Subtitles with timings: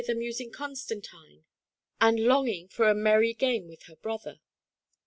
[0.03, 1.43] 141 amusing Constantine,
[2.01, 4.39] and longing for a merry game with her brother.